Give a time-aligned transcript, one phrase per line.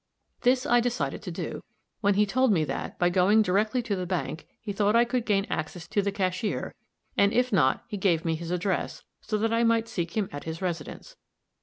[0.41, 1.63] This I decided to do;
[1.99, 5.27] when he told me that, by going directly to the bank, he thought I could
[5.27, 6.73] gain access to the cashier;
[7.15, 10.45] and if not, he gave me his address, so that I might seek him at
[10.45, 11.17] his residence.